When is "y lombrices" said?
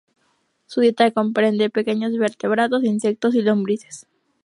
3.35-4.07